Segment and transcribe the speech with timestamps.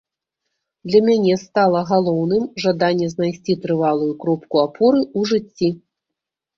[0.91, 5.75] Для мяне стала галоўным жаданне знайсці трывалую кропку апоры ў жыцці.